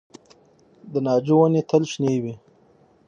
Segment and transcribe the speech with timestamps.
[0.91, 2.35] د ناجو ونې تل شنې وي؟